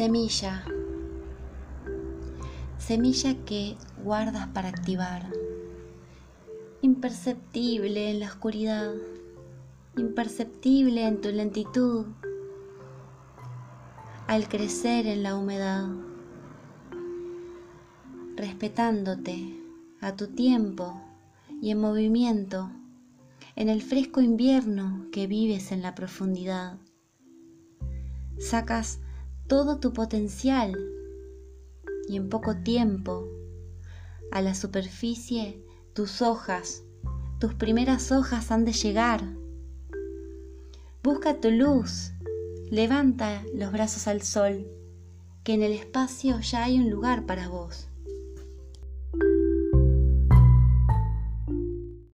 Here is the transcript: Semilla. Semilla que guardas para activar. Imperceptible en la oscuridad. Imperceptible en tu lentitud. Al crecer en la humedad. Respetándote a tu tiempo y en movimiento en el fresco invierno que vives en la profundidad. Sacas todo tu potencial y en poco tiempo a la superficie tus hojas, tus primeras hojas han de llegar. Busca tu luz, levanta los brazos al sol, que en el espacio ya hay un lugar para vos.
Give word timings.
Semilla. 0.00 0.64
Semilla 2.78 3.34
que 3.44 3.76
guardas 4.02 4.48
para 4.48 4.70
activar. 4.70 5.30
Imperceptible 6.80 8.10
en 8.10 8.20
la 8.20 8.28
oscuridad. 8.28 8.94
Imperceptible 9.98 11.06
en 11.06 11.20
tu 11.20 11.28
lentitud. 11.28 12.06
Al 14.26 14.48
crecer 14.48 15.06
en 15.06 15.22
la 15.22 15.36
humedad. 15.36 15.90
Respetándote 18.36 19.60
a 20.00 20.16
tu 20.16 20.28
tiempo 20.28 20.98
y 21.60 21.72
en 21.72 21.78
movimiento 21.78 22.70
en 23.54 23.68
el 23.68 23.82
fresco 23.82 24.22
invierno 24.22 25.08
que 25.12 25.26
vives 25.26 25.72
en 25.72 25.82
la 25.82 25.94
profundidad. 25.94 26.78
Sacas 28.38 29.00
todo 29.50 29.80
tu 29.80 29.92
potencial 29.92 30.78
y 32.06 32.14
en 32.14 32.28
poco 32.28 32.58
tiempo 32.58 33.26
a 34.30 34.42
la 34.42 34.54
superficie 34.54 35.66
tus 35.92 36.22
hojas, 36.22 36.84
tus 37.40 37.54
primeras 37.54 38.12
hojas 38.12 38.52
han 38.52 38.64
de 38.64 38.72
llegar. 38.72 39.24
Busca 41.02 41.40
tu 41.40 41.50
luz, 41.50 42.12
levanta 42.70 43.42
los 43.52 43.72
brazos 43.72 44.06
al 44.06 44.22
sol, 44.22 44.68
que 45.42 45.54
en 45.54 45.64
el 45.64 45.72
espacio 45.72 46.38
ya 46.38 46.62
hay 46.62 46.78
un 46.78 46.88
lugar 46.88 47.26
para 47.26 47.48
vos. 47.48 47.89